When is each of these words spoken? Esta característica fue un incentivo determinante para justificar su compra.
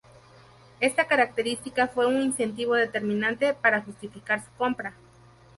Esta 0.79 1.05
característica 1.05 1.87
fue 1.87 2.07
un 2.07 2.19
incentivo 2.19 2.73
determinante 2.73 3.53
para 3.53 3.83
justificar 3.83 4.43
su 4.43 4.49
compra. 4.57 4.95